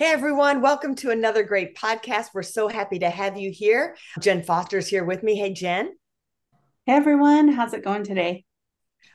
[0.00, 2.28] Hey everyone, welcome to another great podcast.
[2.32, 3.98] We're so happy to have you here.
[4.18, 5.36] Jenn Foster's here with me.
[5.36, 5.92] Hey Jenn.
[6.86, 8.46] Hey everyone, how's it going today?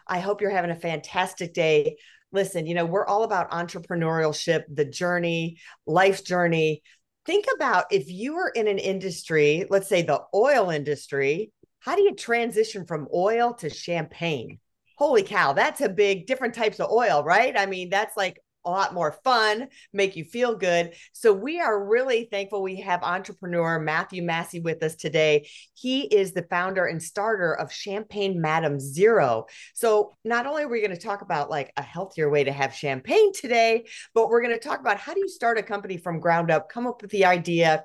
[0.05, 1.97] I hope you're having a fantastic day.
[2.31, 5.57] Listen, you know, we're all about entrepreneurship, the journey,
[5.87, 6.83] life's journey.
[7.25, 12.03] Think about if you were in an industry, let's say the oil industry, how do
[12.03, 14.59] you transition from oil to champagne?
[14.99, 17.57] Holy cow, that's a big different types of oil, right?
[17.57, 20.93] I mean, that's like a lot more fun, make you feel good.
[21.13, 25.47] So we are really thankful we have entrepreneur Matthew Massey with us today.
[25.73, 29.47] He is the founder and starter of Champagne Madame Zéro.
[29.73, 32.73] So not only are we going to talk about like a healthier way to have
[32.73, 36.19] champagne today, but we're going to talk about how do you start a company from
[36.19, 37.83] ground up, come up with the idea,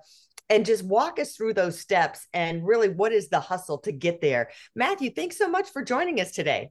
[0.49, 4.21] and just walk us through those steps and really what is the hustle to get
[4.21, 4.51] there.
[4.75, 6.71] Matthew, thanks so much for joining us today.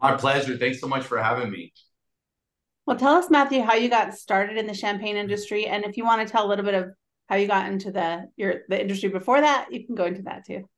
[0.00, 0.56] My pleasure.
[0.56, 1.72] Thanks so much for having me.
[2.90, 6.04] Well, tell us, Matthew, how you got started in the champagne industry, and if you
[6.04, 6.86] want to tell a little bit of
[7.28, 10.44] how you got into the your the industry before that, you can go into that
[10.44, 10.68] too.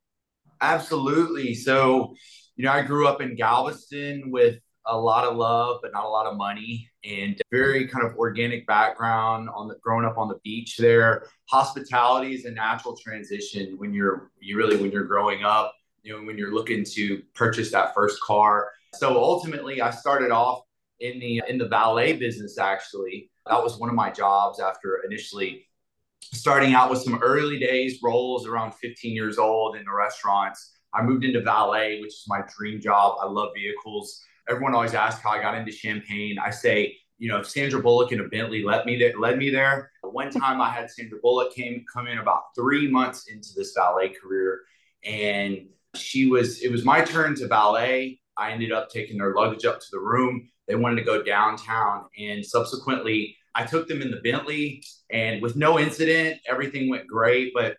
[0.60, 1.54] Absolutely.
[1.54, 2.14] So,
[2.54, 6.08] you know, I grew up in Galveston with a lot of love, but not a
[6.10, 10.38] lot of money, and very kind of organic background on the growing up on the
[10.44, 11.24] beach there.
[11.48, 15.74] Hospitality is a natural transition when you're you really when you're growing up.
[16.02, 18.68] You know, when you're looking to purchase that first car.
[18.96, 20.64] So ultimately, I started off
[21.02, 23.30] in the in the valet business actually.
[23.46, 25.66] That was one of my jobs after initially
[26.20, 30.78] starting out with some early days roles around 15 years old in the restaurants.
[30.94, 33.16] I moved into valet which is my dream job.
[33.20, 34.22] I love vehicles.
[34.48, 38.20] Everyone always asks how i got into champagne i say you know sandra bullock in
[38.20, 39.90] a bentley led me there led me there.
[40.02, 44.10] One time i had sandra bullock came come in about three months into this valet
[44.10, 44.60] career
[45.04, 45.66] and
[45.96, 48.20] she was it was my turn to valet.
[48.36, 52.04] I ended up taking their luggage up to the room they wanted to go downtown.
[52.18, 57.52] And subsequently, I took them in the Bentley, and with no incident, everything went great.
[57.54, 57.76] But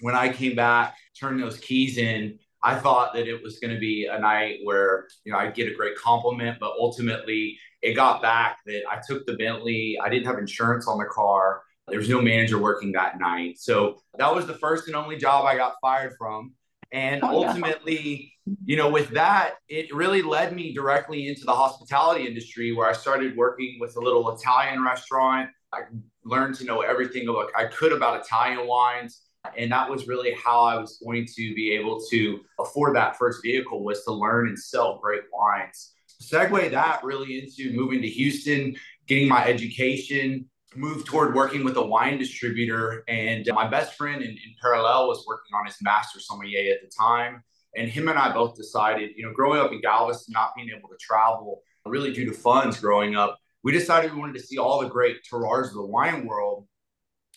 [0.00, 3.78] when I came back, turned those keys in, I thought that it was going to
[3.78, 8.22] be a night where you know I'd get a great compliment, but ultimately it got
[8.22, 9.98] back that I took the Bentley.
[10.02, 11.62] I didn't have insurance on the car.
[11.88, 15.46] There was no manager working that night, so that was the first and only job
[15.46, 16.54] I got fired from.
[16.90, 18.32] And oh, ultimately,
[18.64, 22.92] you know, with that, it really led me directly into the hospitality industry where I
[22.92, 25.50] started working with a little Italian restaurant.
[25.72, 25.80] I
[26.24, 29.22] learned to know everything about, I could about Italian wines.
[29.56, 33.42] And that was really how I was going to be able to afford that first
[33.42, 35.92] vehicle was to learn and sell great wines.
[36.22, 38.74] Segue that really into moving to Houston,
[39.06, 43.04] getting my education, moved toward working with a wine distributor.
[43.08, 46.90] And my best friend in, in parallel was working on his master sommelier at the
[46.96, 47.42] time.
[47.74, 50.88] And him and I both decided, you know, growing up in Galveston, not being able
[50.88, 54.80] to travel, really due to funds growing up, we decided we wanted to see all
[54.80, 56.66] the great terroirs of the wine world.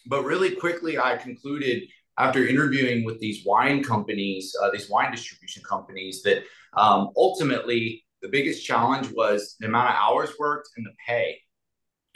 [0.05, 1.83] But really quickly, I concluded
[2.17, 6.43] after interviewing with these wine companies, uh, these wine distribution companies, that
[6.75, 11.39] um, ultimately the biggest challenge was the amount of hours worked and the pay.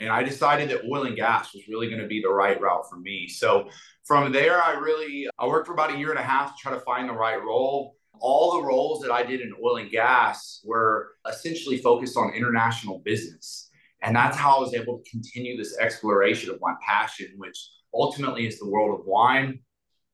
[0.00, 2.88] And I decided that oil and gas was really going to be the right route
[2.90, 3.28] for me.
[3.28, 3.68] So
[4.04, 6.72] from there, I really I worked for about a year and a half to try
[6.72, 7.96] to find the right role.
[8.20, 13.00] All the roles that I did in oil and gas were essentially focused on international
[13.00, 13.70] business.
[14.02, 17.58] And that's how I was able to continue this exploration of my passion, which
[17.92, 19.60] ultimately is the world of wine.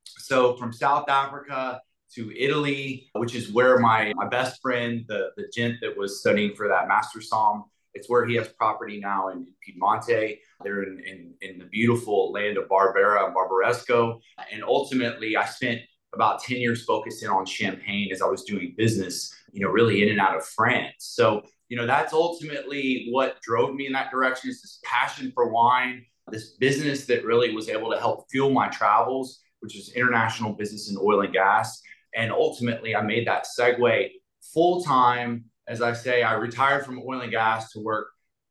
[0.05, 1.81] So from South Africa
[2.15, 6.55] to Italy, which is where my, my best friend, the, the gent that was studying
[6.55, 10.39] for that master som, it's where he has property now in, Piemonte.
[10.63, 14.21] They're in, in, in, the beautiful land of Barbera and Barbaresco.
[14.53, 15.81] And ultimately, I spent
[16.15, 20.03] about 10 years focused in on Champagne as I was doing business, you know, really
[20.03, 20.95] in and out of France.
[20.99, 25.51] So, you know, that's ultimately what drove me in that direction is this passion for
[25.51, 30.53] wine, this business that really was able to help fuel my travels, which is international
[30.53, 31.81] business in oil and gas.
[32.15, 34.09] And ultimately, I made that segue
[34.41, 38.09] full time as I say, I retired from oil and gas to work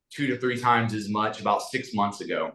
[0.09, 2.53] two to three times as much about six months ago.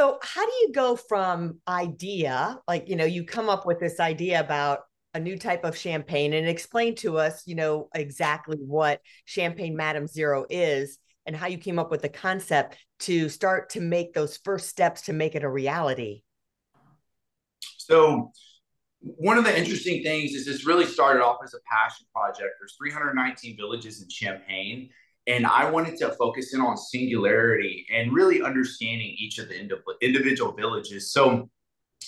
[0.00, 4.00] So, how do you go from idea, like, you know, you come up with this
[4.00, 4.78] idea about
[5.12, 10.06] a new type of champagne and explain to us, you know, exactly what Champagne Madame
[10.06, 14.38] Zéro is and how you came up with the concept to start to make those
[14.38, 16.22] first steps to make it a reality?
[17.76, 18.32] So,
[19.02, 22.54] one of the interesting things is this really started off as a passion project.
[22.58, 24.88] There's 319 villages in Champagne,
[25.30, 29.56] and I wanted to focus in on singularity and really understanding each of the
[30.00, 31.12] individual villages.
[31.12, 31.48] So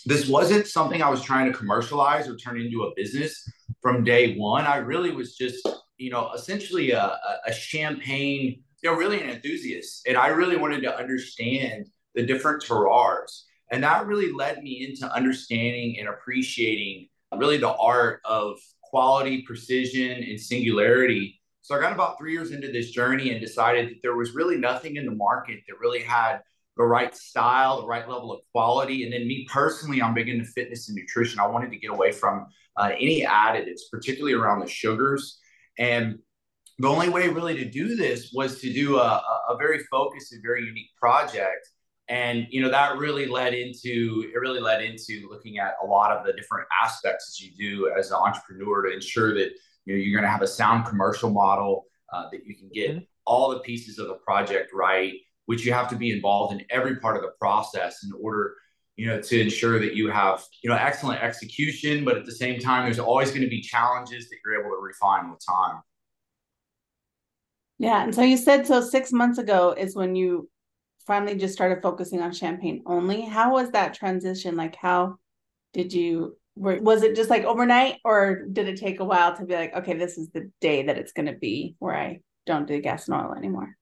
[0.06, 3.48] this wasn't something I was trying to commercialize or turn into a business
[3.80, 4.64] from day one.
[4.66, 5.66] I really was just,
[5.98, 10.06] you know, essentially a, a champagne you know, really an enthusiast.
[10.08, 13.42] And I really wanted to understand the different terroirs.
[13.70, 20.22] And that really led me into understanding and appreciating really the art of quality, precision,
[20.22, 21.40] and singularity.
[21.62, 24.56] So I got about three years into this journey and decided that there was really
[24.56, 26.40] nothing in the market that really had
[26.76, 29.04] the right style, the right level of quality.
[29.04, 31.38] And then me personally, I'm big into fitness and nutrition.
[31.38, 35.38] I wanted to get away from uh, any additives, particularly around the sugars.
[35.78, 36.18] And
[36.78, 40.42] the only way really to do this was to do a, a very focused and
[40.42, 41.68] very unique project
[42.08, 46.10] and you know that really led into it really led into looking at a lot
[46.10, 49.50] of the different aspects that you do as an entrepreneur to ensure that
[49.84, 52.90] you know you're going to have a sound commercial model uh, that you can get
[52.90, 53.05] mm-hmm.
[53.26, 55.14] all the pieces of the project right
[55.46, 58.55] which you have to be involved in every part of the process in order
[58.96, 62.61] you know to ensure that you have you know excellent execution but at the same
[62.61, 65.81] time there's always going to be challenges that you're able to refine with time.
[67.79, 70.49] Yeah and so you said so six months ago is when you
[71.06, 73.23] finally just started focusing on champagne only.
[73.23, 74.56] How was that transition?
[74.56, 75.17] Like how
[75.73, 79.44] did you were, was it just like overnight or did it take a while to
[79.44, 82.66] be like okay this is the day that it's going to be where i don't
[82.66, 83.76] do gas and oil anymore?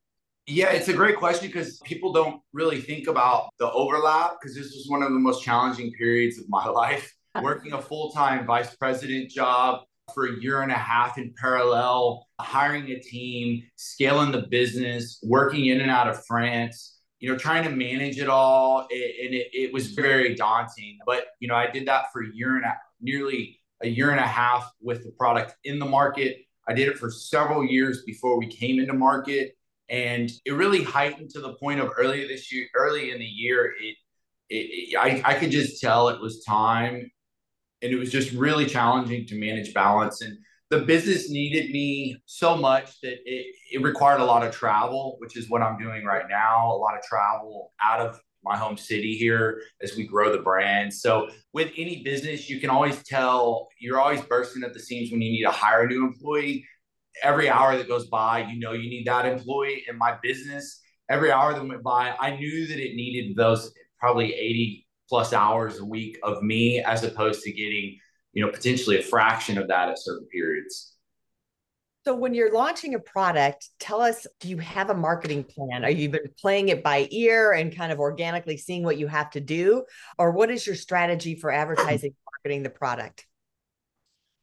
[0.46, 4.72] Yeah it's a great question because people don't really think about the overlap because this
[4.74, 7.14] was one of the most challenging periods of my life.
[7.42, 9.82] Working a full-time vice president job
[10.12, 15.66] for a year and a half in parallel hiring a team scaling the business working
[15.66, 19.48] in and out of france you know, trying to manage it all, it, and it,
[19.52, 20.02] it was mm-hmm.
[20.02, 20.98] very daunting.
[21.06, 24.20] But you know, I did that for a year and a, nearly a year and
[24.20, 26.38] a half with the product in the market.
[26.66, 29.56] I did it for several years before we came into market,
[29.88, 33.74] and it really heightened to the point of early this year, early in the year.
[33.80, 33.96] It,
[34.48, 37.10] it, it I, I could just tell it was time,
[37.82, 40.38] and it was just really challenging to manage balance and
[40.70, 45.36] the business needed me so much that it, it required a lot of travel, which
[45.36, 46.72] is what I'm doing right now.
[46.72, 50.94] A lot of travel out of my home city here as we grow the brand.
[50.94, 55.20] So with any business, you can always tell you're always bursting at the seams when
[55.20, 56.64] you need to hire a new employee.
[57.22, 59.84] Every hour that goes by, you know you need that employee.
[59.88, 60.80] In my business,
[61.10, 65.80] every hour that went by, I knew that it needed those probably 80 plus hours
[65.80, 67.98] a week of me as opposed to getting
[68.32, 70.94] you know, potentially a fraction of that at certain periods.
[72.04, 75.84] So when you're launching a product, tell us, do you have a marketing plan?
[75.84, 79.30] Are you been playing it by ear and kind of organically seeing what you have
[79.32, 79.84] to do?
[80.18, 83.26] Or what is your strategy for advertising, marketing the product?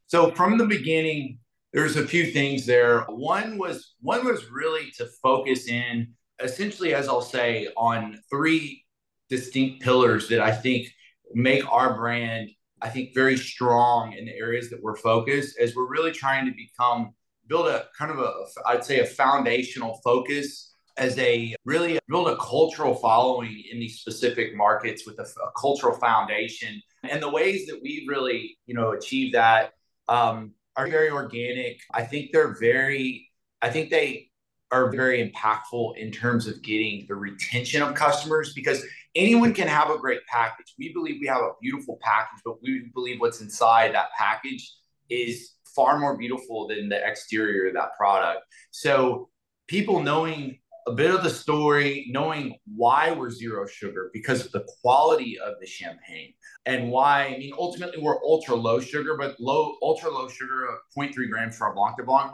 [0.06, 1.40] So from the beginning,
[1.72, 3.00] there's a few things there.
[3.08, 8.84] One was one was really to focus in essentially, as I'll say, on three
[9.28, 10.88] distinct pillars that I think
[11.34, 12.50] make our brand
[12.82, 16.52] I think, very strong in the areas that we're focused as we're really trying to
[16.52, 17.14] become,
[17.46, 18.32] build a kind of a,
[18.66, 24.54] I'd say, a foundational focus as a really build a cultural following in these specific
[24.56, 26.82] markets with a, a cultural foundation.
[27.08, 29.72] And the ways that we really, you know, achieve that
[30.08, 31.80] um, are very organic.
[31.94, 33.30] I think they're very,
[33.62, 34.30] I think they
[34.70, 38.84] are very impactful in terms of getting the retention of customers because
[39.14, 40.74] anyone can have a great package.
[40.78, 44.72] We believe we have a beautiful package, but we believe what's inside that package
[45.10, 48.40] is far more beautiful than the exterior of that product.
[48.70, 49.28] So
[49.66, 54.66] people knowing a bit of the story, knowing why we're zero sugar because of the
[54.80, 56.32] quality of the champagne
[56.64, 60.76] and why, I mean, ultimately we're ultra low sugar, but low, ultra low sugar, uh,
[60.98, 62.32] 0.3 grams for our Blanc de Blanc.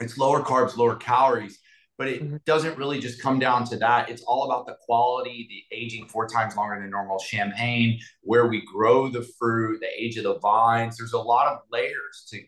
[0.00, 1.58] It's lower carbs, lower calories
[1.98, 2.36] but it mm-hmm.
[2.44, 4.10] doesn't really just come down to that.
[4.10, 8.64] It's all about the quality, the aging four times longer than normal champagne, where we
[8.66, 10.96] grow the fruit, the age of the vines.
[10.96, 12.40] There's a lot of layers to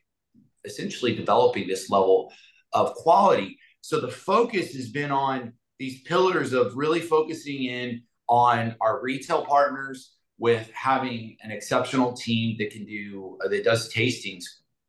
[0.65, 2.33] essentially developing this level
[2.73, 3.59] of quality.
[3.81, 9.47] So the focus has been on these pillars of really focusing in on our retail
[9.47, 14.45] partners with having an exceptional team that can do that does tastings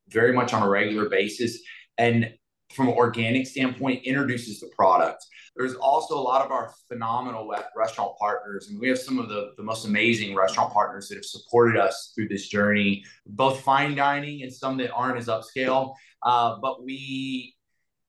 [0.10, 1.60] very much on a regular basis
[1.98, 2.34] and
[2.74, 5.26] from an organic standpoint introduces the product.
[5.56, 9.52] There's also a lot of our phenomenal restaurant partners, and we have some of the,
[9.58, 14.44] the most amazing restaurant partners that have supported us through this journey, both fine dining
[14.44, 15.96] and some that aren't as upscale.
[16.24, 17.56] Uh, but we,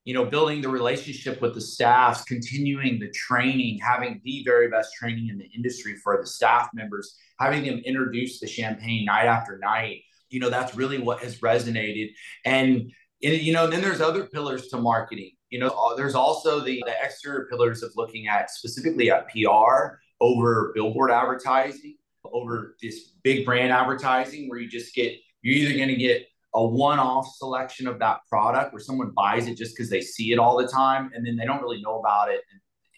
[0.05, 4.93] you know, building the relationship with the staffs, continuing the training, having the very best
[4.93, 9.57] training in the industry for the staff members, having them introduce the champagne night after
[9.57, 10.01] night.
[10.29, 12.11] You know, that's really what has resonated.
[12.45, 15.31] And and, you know, and then there's other pillars to marketing.
[15.49, 19.99] You know, uh, there's also the, the exterior pillars of looking at specifically at PR
[20.19, 25.89] over billboard advertising, over this big brand advertising where you just get, you're either going
[25.89, 30.01] to get a one-off selection of that product where someone buys it just because they
[30.01, 32.41] see it all the time and then they don't really know about it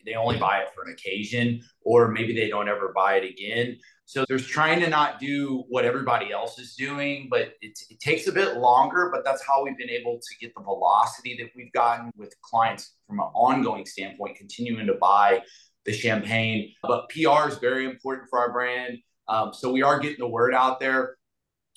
[0.05, 3.77] they only buy it for an occasion or maybe they don't ever buy it again
[4.05, 8.27] so there's trying to not do what everybody else is doing but it, it takes
[8.27, 11.71] a bit longer but that's how we've been able to get the velocity that we've
[11.73, 15.41] gotten with clients from an ongoing standpoint continuing to buy
[15.85, 20.19] the champagne but pr is very important for our brand um, so we are getting
[20.19, 21.15] the word out there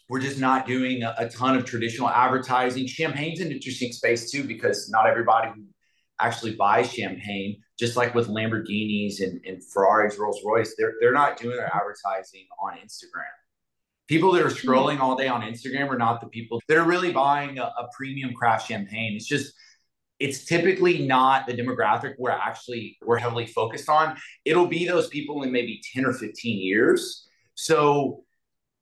[0.08, 2.86] we're just not doing a, a, ton of traditional advertising.
[2.86, 5.50] Champagne's an interesting space too because not everybody
[6.20, 7.60] actually buys champagne.
[7.78, 12.46] Just like with Lamborghinis and, and Ferraris, Rolls Royce, they're they're not doing their advertising
[12.62, 13.24] on Instagram.
[14.08, 14.68] People that are hmm.
[14.68, 17.88] scrolling all day on Instagram are not the people that are really buying a, a
[17.96, 19.14] premium craft champagne.
[19.14, 19.52] It's just
[20.18, 24.16] it's typically not the demographic we're actually we're heavily focused on.
[24.44, 27.28] It'll be those people in maybe 10 or 15 years.
[27.54, 28.24] So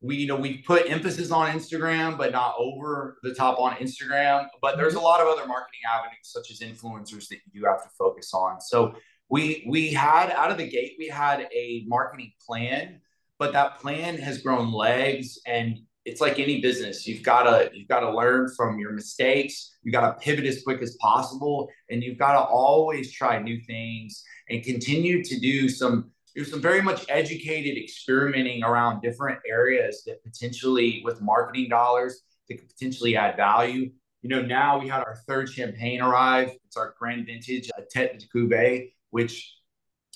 [0.04, 4.46] we you know we put emphasis on Instagram, but not over the top on Instagram.
[4.60, 5.02] But there's mm-hmm.
[5.02, 8.32] a lot of other marketing avenues such as influencers that you do have to focus
[8.34, 8.60] on.
[8.60, 8.94] So
[9.30, 13.00] we we had out of the gate we had a marketing plan,
[13.38, 17.88] but that plan has grown legs and it's like any business you've got to you've
[17.88, 22.02] got to learn from your mistakes you got to pivot as quick as possible and
[22.02, 26.82] you've got to always try new things and continue to do some there's some very
[26.82, 33.36] much educated experimenting around different areas that potentially with marketing dollars that could potentially add
[33.36, 33.90] value.
[34.22, 36.50] You know, now we had our third champagne arrive.
[36.66, 39.54] It's our grand vintage uh, a Tete de Cuvée, which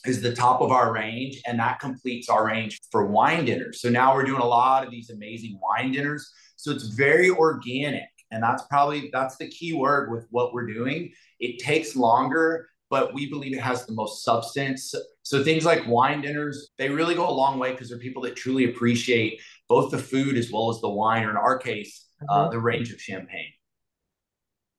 [0.06, 3.80] is the top of our range, and that completes our range for wine dinners.
[3.80, 6.30] So now we're doing a lot of these amazing wine dinners.
[6.56, 11.12] So it's very organic, and that's probably that's the key word with what we're doing.
[11.40, 14.94] It takes longer but we believe it has the most substance.
[15.22, 18.36] So things like wine dinners, they really go a long way because they're people that
[18.36, 22.32] truly appreciate both the food as well as the wine, or in our case, uh,
[22.32, 22.48] mm-hmm.
[22.48, 23.52] uh, the range of champagne.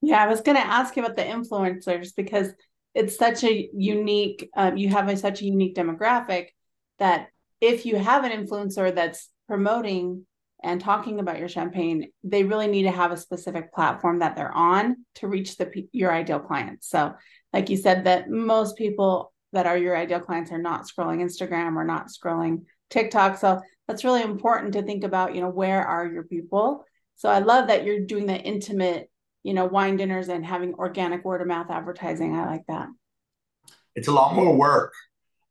[0.02, 2.54] Yeah, I was going to ask you about the influencers because
[2.96, 6.48] it's such a unique, um, you have a, such a unique demographic
[6.98, 7.28] that
[7.62, 10.26] if you have an influencer that's promoting
[10.64, 14.52] and talking about your champagne, they really need to have a specific platform that they're
[14.52, 16.90] on to reach the your ideal clients.
[16.90, 17.14] So
[17.54, 21.76] like you said, that most people that are your ideal clients are not scrolling Instagram
[21.76, 23.38] or not scrolling TikTok.
[23.38, 26.86] So that's really important to think about, you know, where are your people?
[27.16, 29.10] So I love that you're doing the intimate,
[29.44, 32.36] you know, wine dinners and having organic word of mouth advertising.
[32.36, 32.88] I like that.
[33.96, 34.94] It's a lot more work,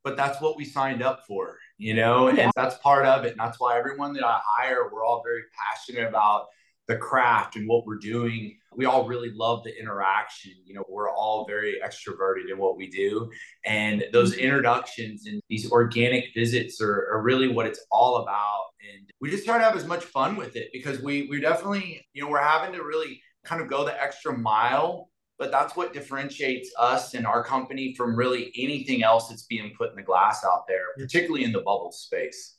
[0.05, 2.45] but that's what we signed up for, you know, oh, yeah.
[2.45, 3.33] and that's part of it.
[3.33, 6.47] And that's why everyone that I hire, we're all very passionate about
[6.87, 8.57] the craft and what we're doing.
[8.78, 10.52] We all really love the interaction.
[10.64, 13.28] You know, we're all very extroverted in what we do.
[13.66, 14.40] And those mm-hmm.
[14.40, 18.66] introductions and these organic visits are, are really what it's all about.
[18.88, 22.06] And we just try to have as much fun with it because we we definitely,
[22.12, 25.11] you know, we're having to really kind of go the extra mile.
[25.40, 29.90] But that's what differentiates us and our company from really anything else that's being put
[29.90, 32.58] in the glass out there, particularly in the bubble space.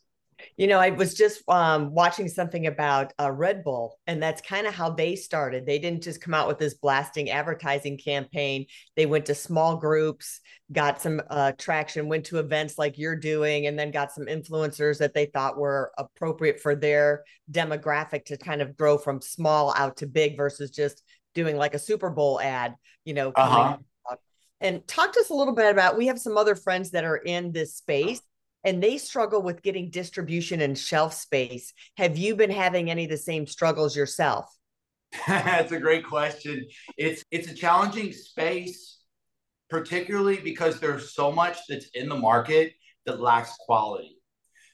[0.57, 4.67] You know, I was just um, watching something about uh, Red Bull, and that's kind
[4.67, 5.65] of how they started.
[5.65, 8.65] They didn't just come out with this blasting advertising campaign.
[8.95, 10.41] They went to small groups,
[10.71, 14.97] got some uh, traction, went to events like you're doing, and then got some influencers
[14.99, 19.97] that they thought were appropriate for their demographic to kind of grow from small out
[19.97, 21.03] to big versus just
[21.33, 23.31] doing like a Super Bowl ad, you know.
[23.35, 23.77] Uh-huh.
[24.61, 25.97] And talk to us a little bit about.
[25.97, 28.21] We have some other friends that are in this space
[28.63, 31.73] and they struggle with getting distribution and shelf space.
[31.97, 34.53] Have you been having any of the same struggles yourself?
[35.27, 36.67] That's a great question.
[36.97, 38.99] It's it's a challenging space,
[39.69, 42.73] particularly because there's so much that's in the market
[43.05, 44.17] that lacks quality.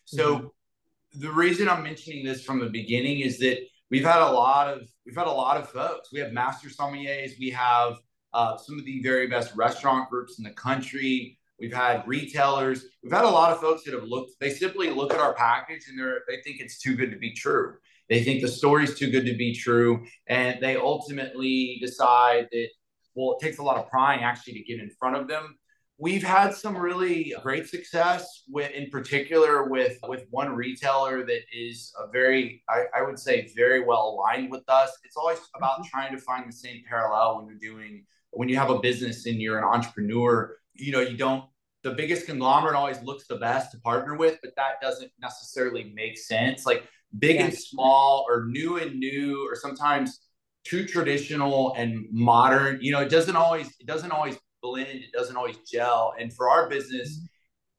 [0.06, 1.22] So mm-hmm.
[1.22, 4.88] the reason I'm mentioning this from the beginning is that we've had a lot of
[5.06, 6.12] we've had a lot of folks.
[6.12, 7.32] We have master sommeliers.
[7.40, 7.98] We have
[8.34, 11.40] uh, some of the very best restaurant groups in the country.
[11.60, 12.86] We've had retailers.
[13.02, 14.32] We've had a lot of folks that have looked.
[14.40, 17.32] They simply look at our package and they're they think it's too good to be
[17.32, 17.76] true.
[18.10, 22.68] They think the story's too good to be true, and they ultimately decide that
[23.16, 25.58] well, it takes a lot of prying actually to get in front of them.
[25.98, 31.94] We've had some really great success with, in particular, with with one retailer that is
[31.98, 34.92] a very, I, I would say, very well aligned with us.
[35.06, 35.88] It's always about mm-hmm.
[35.90, 39.42] trying to find the same parallel when you're doing when you have a business and
[39.42, 41.46] you're an entrepreneur you know, you don't,
[41.84, 46.18] the biggest conglomerate always looks the best to partner with, but that doesn't necessarily make
[46.18, 46.66] sense.
[46.66, 46.84] Like
[47.20, 47.46] big yeah.
[47.46, 50.22] and small or new and new, or sometimes
[50.64, 55.38] too traditional and modern, you know, it doesn't always, it doesn't always blend, it doesn't
[55.38, 56.14] always gel.
[56.20, 57.26] And for our business, mm-hmm.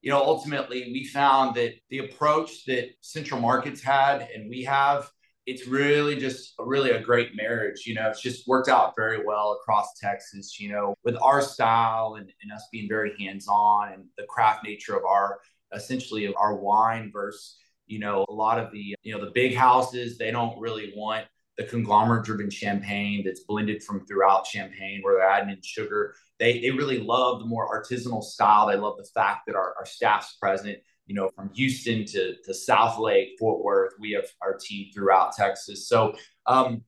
[0.03, 5.11] you know, ultimately we found that the approach that central markets had and we have
[5.47, 7.87] it's really just really a great marriage.
[7.87, 12.17] You know, it's just worked out very well across Texas, you know, with our style
[12.19, 15.39] and, and us being very hands on and the craft nature of our
[15.73, 19.55] essentially of our wine versus, you know, a lot of the, you know, the big
[19.55, 21.25] houses, they don't really want
[21.57, 26.15] the conglomerate driven champagne that's blended from throughout champagne where they're adding in sugar.
[26.39, 28.67] They, they really love the more artisanal style.
[28.67, 32.51] They love the fact that our, our staff's present you know, from Houston to, to
[32.53, 35.89] Southlake, Fort Worth, we have our team throughout Texas.
[35.89, 36.15] So
[36.47, 36.83] um,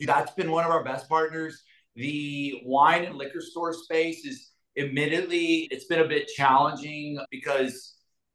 [0.00, 1.62] that's been one of our best partners.
[1.94, 7.94] The wine and liquor store space is admittedly, it's been a bit challenging because,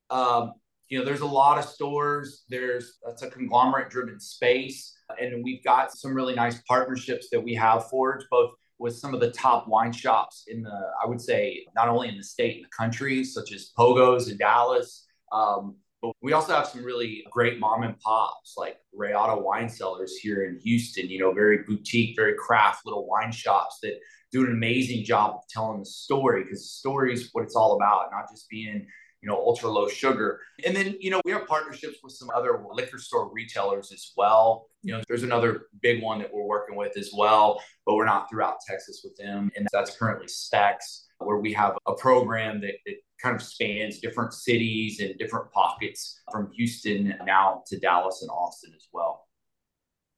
[0.10, 0.54] um,
[0.88, 2.46] you know, there's a lot of stores.
[2.48, 4.96] There's, that's a conglomerate driven space.
[5.20, 9.20] And we've got some really nice partnerships that we have forged, both with some of
[9.20, 12.62] the top wine shops in the, I would say, not only in the state, in
[12.62, 17.60] the country, such as Pogo's in Dallas, um, but we also have some really great
[17.60, 22.36] mom and pops like Rayada Wine Cellars here in Houston, you know, very boutique, very
[22.36, 24.00] craft little wine shops that
[24.32, 27.76] do an amazing job of telling the story because the story is what it's all
[27.76, 28.86] about, not just being,
[29.22, 30.40] you know, ultra low sugar.
[30.66, 34.68] And then, you know, we have partnerships with some other liquor store retailers as well.
[34.84, 38.30] You know, there's another big one that we're working with as well, but we're not
[38.30, 39.50] throughout Texas with them.
[39.56, 44.34] And that's currently Specs, where we have a program that, that kind of spans different
[44.34, 49.28] cities and different pockets from Houston now to Dallas and Austin as well.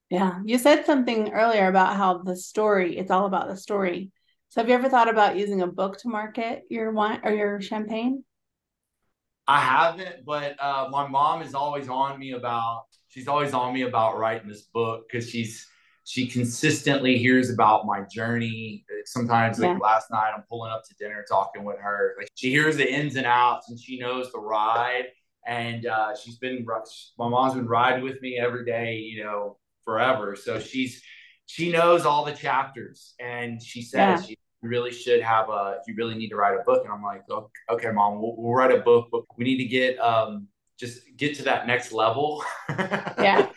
[0.10, 4.12] Yeah, you said something earlier about how the story, it's all about the story.
[4.50, 7.62] So have you ever thought about using a book to market your wine or your
[7.62, 8.24] champagne?
[9.48, 13.84] I haven't, but uh, my mom is always on me about, she's always on me
[13.84, 15.68] about writing this book because she's,
[16.10, 18.84] she consistently hears about my journey.
[19.06, 19.78] Sometimes, like yeah.
[19.78, 22.16] last night, I'm pulling up to dinner talking with her.
[22.18, 25.04] Like she hears the ins and outs and she knows the ride.
[25.46, 30.36] And uh, she's been, my mom's been riding with me every day, you know, forever.
[30.36, 31.00] So she's,
[31.46, 34.30] she knows all the chapters and she says yeah.
[34.30, 36.86] you really should have a, you really need to write a book.
[36.86, 39.66] And I'm like, okay, okay mom, we'll, we'll write a book, but we need to
[39.66, 40.48] get, um,
[40.80, 42.44] just get to that next level.
[42.70, 43.50] yeah.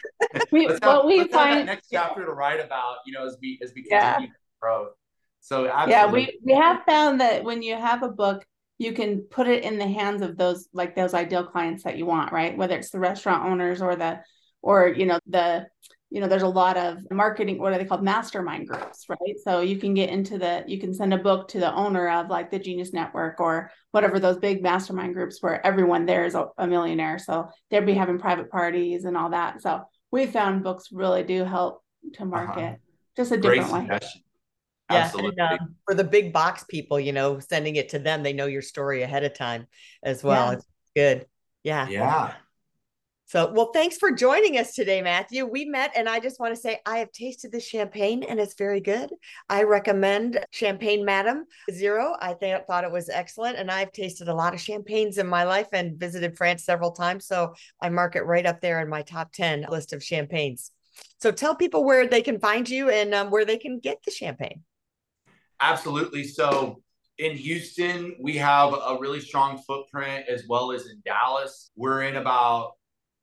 [0.50, 3.72] We, let's well, we find next chapter to write about, you know, as we as
[3.74, 4.32] we continue yeah.
[4.60, 4.88] grow.
[5.40, 5.92] So absolutely.
[5.92, 8.44] yeah, we we have found that when you have a book,
[8.78, 12.06] you can put it in the hands of those like those ideal clients that you
[12.06, 12.56] want, right?
[12.56, 14.20] Whether it's the restaurant owners or the
[14.62, 15.66] or you know the
[16.12, 19.60] you know there's a lot of marketing what are they called mastermind groups right so
[19.60, 22.50] you can get into the you can send a book to the owner of like
[22.50, 26.66] the genius network or whatever those big mastermind groups where everyone there is a, a
[26.66, 31.22] millionaire so they'd be having private parties and all that so we found books really
[31.22, 32.30] do help to uh-huh.
[32.30, 32.76] market uh-huh.
[33.16, 33.98] just a different Great way
[34.90, 38.34] yeah, and, um, for the big box people, you know, sending it to them, they
[38.34, 39.66] know your story ahead of time
[40.02, 40.48] as well.
[40.48, 40.52] Yeah.
[40.52, 41.26] It's good.
[41.62, 41.88] Yeah.
[41.88, 42.34] Yeah.
[43.32, 45.46] So, well, thanks for joining us today, Matthew.
[45.46, 48.52] We met, and I just want to say I have tasted the champagne, and it's
[48.52, 49.08] very good.
[49.48, 52.14] I recommend Champagne Madame Zéro.
[52.20, 55.44] I th- thought it was excellent, and I've tasted a lot of champagnes in my
[55.44, 57.24] life and visited France several times.
[57.24, 60.70] So, I mark it right up there in my top ten list of champagnes.
[61.18, 64.10] So, tell people where they can find you and um, where they can get the
[64.10, 64.62] champagne.
[65.58, 66.24] Absolutely.
[66.24, 66.82] So,
[67.16, 71.70] in Houston, we have a really strong footprint as well as in Dallas.
[71.76, 72.72] We're in about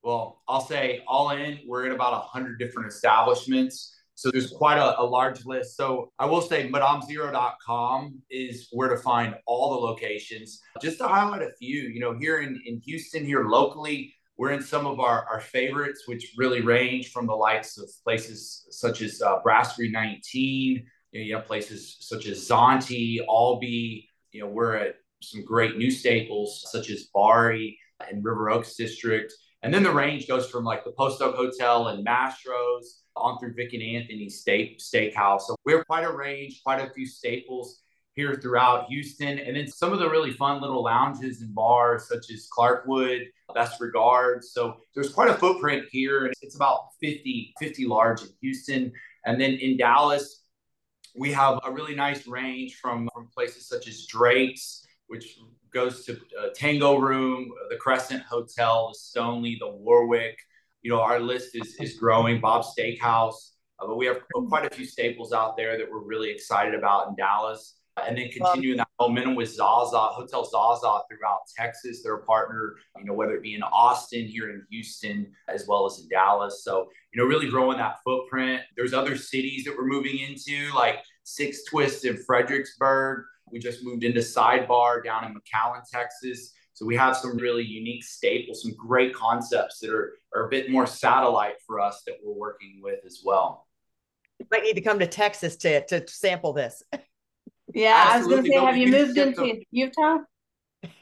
[0.03, 3.95] well, I'll say all in, we're in about 100 different establishments.
[4.15, 5.77] So there's quite a, a, large list.
[5.77, 10.61] So I will say madamezero.com is where to find all the locations.
[10.81, 14.61] Just to highlight a few, you know, here in, in Houston, here locally, we're in
[14.61, 19.21] some of our, our favorites, which really range from the likes of places such as
[19.21, 24.75] uh, Brasserie 19, you, know, you have places such as Zante, Albee, you know, we're
[24.75, 27.77] at some great new staples such as Bari
[28.09, 29.33] and River Oaks District.
[29.61, 33.53] And then the range goes from like the Post Oak Hotel and Mastro's on through
[33.53, 35.41] Vic and Anthony's Steak Steakhouse.
[35.41, 37.81] So we have quite a range, quite a few staples
[38.15, 39.39] here throughout Houston.
[39.39, 43.81] And then some of the really fun little lounges and bars such as Clarkwood, Best
[43.81, 44.51] Regards.
[44.51, 46.25] So there's quite a footprint here.
[46.25, 48.91] And it's about 50, 50 large in Houston.
[49.25, 50.43] And then in Dallas,
[51.15, 55.37] we have a really nice range from, from places such as Drake's, which
[55.71, 60.37] goes to uh, Tango Room, the Crescent Hotel, the Stoneleigh, the Warwick.
[60.81, 62.39] You know, our list is is growing.
[62.39, 66.29] Bob's Steakhouse, uh, but we have quite a few staples out there that we're really
[66.29, 67.75] excited about in Dallas.
[68.07, 72.01] And then continuing that momentum with Zaza, Hotel Zaza throughout Texas.
[72.01, 75.85] They're a partner, you know, whether it be in Austin, here in Houston, as well
[75.85, 76.63] as in Dallas.
[76.63, 78.61] So, you know, really growing that footprint.
[78.77, 84.03] There's other cities that we're moving into, like Six Twists in Fredericksburg We just moved
[84.03, 86.53] into Sidebar down in McAllen, Texas.
[86.73, 90.69] So we have some really unique staples, some great concepts that are, are a bit
[90.71, 93.67] more satellite for us that we're working with as well.
[94.39, 96.81] You might need to come to Texas to, to sample this.
[97.73, 99.59] Yeah, I was going to say, No, have you moved into them.
[99.71, 100.17] Utah?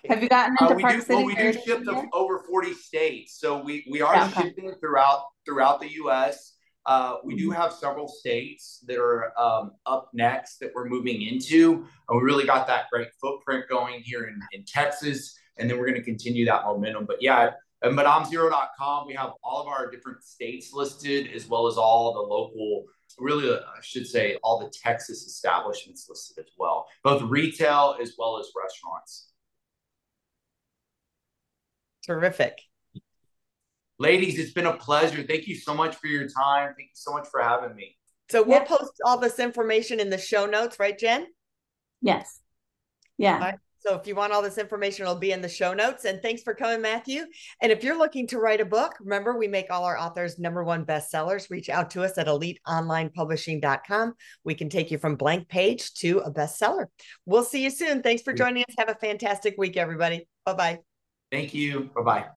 [0.10, 1.14] Have you gotten Uh, into we Park do, City?
[1.16, 3.40] well, we do ship to over 40 states.
[3.40, 4.50] So we, we are Yeah, okay.
[4.50, 6.57] shipping throughout throughout the US.
[6.88, 11.86] Uh, we do have several states that are um, up next that we're moving into.
[12.08, 15.38] And we really got that great footprint going here in, in Texas.
[15.58, 17.06] And then we're going to continue that momentum.
[17.06, 17.52] But yeah,
[17.84, 22.22] at madamezero.com, we have all of our different states listed as well as all the
[22.22, 22.86] local,
[23.20, 28.14] really, uh, I should say, all the Texas establishments listed as well, both retail as
[28.18, 29.34] well as restaurants.
[32.06, 32.67] Terrific.
[34.00, 35.24] Ladies, it's been a pleasure.
[35.24, 36.74] Thank you so much for your time.
[36.78, 37.98] Thank you so much for having me.
[38.30, 38.66] So we'll Yeah.
[38.66, 41.28] post all this information in the show notes, right, Jenn?
[42.02, 42.42] Yes.
[43.18, 43.36] Yeah.
[43.36, 43.60] All right.
[43.80, 46.04] So if you want all this information, it'll be in the show notes.
[46.04, 47.24] And thanks for coming, Matthew.
[47.62, 50.64] And if you're looking to write a book, remember we make all our authors number
[50.64, 51.50] one bestsellers.
[51.50, 54.14] Reach out to us at eliteonlinepublishing.com.
[54.44, 56.88] We can take you from blank page to a bestseller.
[57.26, 58.02] We'll see you soon.
[58.02, 58.76] Thanks for joining us.
[58.78, 60.28] Have a fantastic week, everybody.
[60.46, 60.80] Bye bye.
[61.32, 61.90] Thank you.
[61.96, 62.37] Bye bye.